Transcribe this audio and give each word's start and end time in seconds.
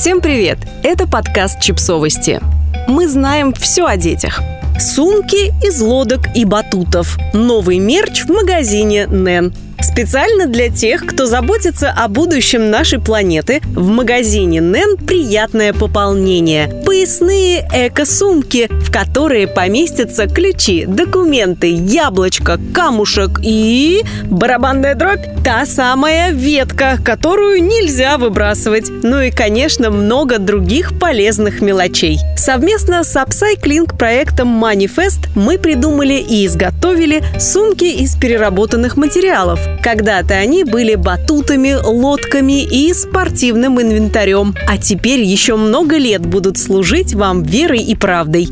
Всем 0.00 0.22
привет! 0.22 0.56
Это 0.82 1.06
подкаст 1.06 1.60
«Чипсовости». 1.60 2.40
Мы 2.88 3.06
знаем 3.06 3.52
все 3.52 3.84
о 3.84 3.98
детях. 3.98 4.40
Сумки 4.78 5.52
из 5.62 5.78
лодок 5.82 6.34
и 6.34 6.46
батутов. 6.46 7.18
Новый 7.34 7.78
мерч 7.78 8.24
в 8.24 8.30
магазине 8.30 9.06
«Нэн». 9.06 9.52
Специально 9.82 10.46
для 10.46 10.68
тех, 10.68 11.06
кто 11.06 11.26
заботится 11.26 11.90
о 11.90 12.08
будущем 12.08 12.70
нашей 12.70 13.00
планеты, 13.00 13.60
в 13.74 13.88
магазине 13.88 14.60
Нэн 14.60 14.96
приятное 14.98 15.72
пополнение. 15.72 16.82
Поясные 16.84 17.66
эко-сумки, 17.72 18.68
в 18.70 18.92
которые 18.92 19.46
поместятся 19.46 20.26
ключи, 20.26 20.84
документы, 20.86 21.72
яблочко, 21.72 22.58
камушек 22.74 23.40
и... 23.42 24.02
барабанная 24.24 24.94
дробь– 24.94 25.26
та 25.44 25.64
самая 25.64 26.32
ветка, 26.32 26.98
которую 27.02 27.62
нельзя 27.62 28.18
выбрасывать. 28.18 28.90
Ну 29.02 29.20
и, 29.20 29.30
конечно, 29.30 29.90
много 29.90 30.38
других 30.38 30.98
полезных 30.98 31.62
мелочей. 31.62 32.18
Совместно 32.36 33.04
с 33.04 33.16
апсайклинг 33.16 33.96
проектом 33.96 34.62
Manifest 34.62 35.28
мы 35.34 35.58
придумали 35.58 36.14
и 36.14 36.46
изготовили 36.46 37.22
сумки 37.38 37.84
из 37.84 38.16
переработанных 38.16 38.96
материалов. 38.96 39.60
Когда-то 39.82 40.34
они 40.34 40.64
были 40.64 40.94
батутами, 40.94 41.72
лодками 41.72 42.62
и 42.62 42.92
спортивным 42.92 43.80
инвентарем, 43.80 44.54
а 44.68 44.76
теперь 44.78 45.20
еще 45.20 45.56
много 45.56 45.96
лет 45.96 46.24
будут 46.24 46.58
служить 46.58 47.14
вам 47.14 47.42
верой 47.42 47.80
и 47.80 47.94
правдой. 47.94 48.48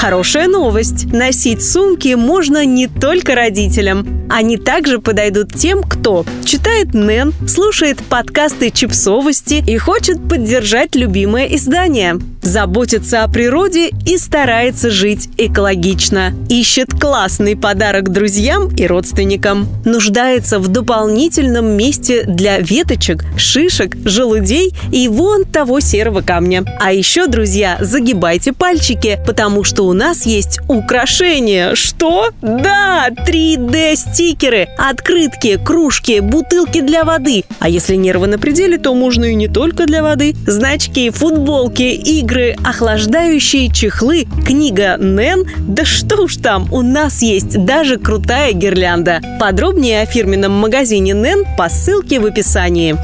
Хорошая 0.00 0.48
новость. 0.48 1.12
Носить 1.12 1.62
сумки 1.62 2.14
можно 2.14 2.64
не 2.64 2.86
только 2.86 3.34
родителям. 3.34 4.26
Они 4.30 4.56
также 4.56 4.98
подойдут 4.98 5.52
тем, 5.52 5.82
кто 5.82 6.24
читает 6.42 6.94
НЭН, 6.94 7.34
слушает 7.46 7.98
подкасты 8.08 8.70
чипсовости 8.70 9.62
и 9.66 9.76
хочет 9.76 10.26
поддержать 10.26 10.94
любимое 10.94 11.54
издание. 11.54 12.18
Заботится 12.42 13.22
о 13.22 13.28
природе 13.28 13.90
и 14.06 14.16
старается 14.16 14.90
жить 14.90 15.28
экологично. 15.36 16.32
Ищет 16.48 16.88
классный 16.98 17.54
подарок 17.54 18.10
друзьям 18.10 18.74
и 18.74 18.86
родственникам. 18.86 19.68
Нуждается 19.84 20.58
в 20.58 20.68
дополнительном 20.68 21.66
месте 21.76 22.24
для 22.24 22.58
веточек, 22.58 23.24
шишек, 23.36 23.96
желудей 24.06 24.72
и 24.90 25.08
вон 25.08 25.44
того 25.44 25.80
серого 25.80 26.22
камня. 26.22 26.64
А 26.80 26.92
еще, 26.92 27.26
друзья, 27.26 27.76
загибайте 27.80 28.54
пальчики, 28.54 29.20
потому 29.26 29.64
что 29.64 29.86
у 29.90 29.92
нас 29.92 30.24
есть 30.24 30.60
украшения. 30.68 31.74
Что? 31.74 32.30
Да, 32.42 33.08
3D-стикеры, 33.10 34.68
открытки, 34.78 35.58
кружки, 35.58 36.20
бутылки 36.20 36.80
для 36.80 37.02
воды. 37.02 37.42
А 37.58 37.68
если 37.68 37.96
нервы 37.96 38.28
на 38.28 38.38
пределе, 38.38 38.78
то 38.78 38.94
можно 38.94 39.24
и 39.24 39.34
не 39.34 39.48
только 39.48 39.86
для 39.86 40.04
воды. 40.04 40.36
Значки, 40.46 41.10
футболки, 41.10 41.82
игры, 41.82 42.54
охлаждающие 42.64 43.68
чехлы, 43.72 44.28
книга 44.46 44.96
Нэн. 44.96 45.44
Да 45.58 45.84
что 45.84 46.22
уж 46.22 46.36
там, 46.36 46.72
у 46.72 46.82
нас 46.82 47.20
есть 47.20 47.64
даже 47.64 47.98
крутая 47.98 48.52
гирлянда. 48.52 49.20
Подробнее 49.40 50.02
о 50.02 50.06
фирменном 50.06 50.52
магазине 50.52 51.14
Нэн 51.14 51.44
по 51.58 51.68
ссылке 51.68 52.20
в 52.20 52.26
описании. 52.26 52.96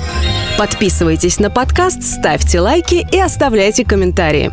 Подписывайтесь 0.57 1.41
на 1.41 1.51
подкаст, 1.51 2.05
ставьте 2.05 2.61
лайки 2.61 3.07
и 3.11 3.19
оставляйте 3.19 3.85
комментарии. 3.85 4.53